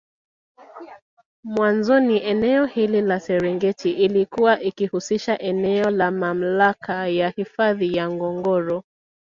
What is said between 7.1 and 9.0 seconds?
hifadhi ya Ngorongoro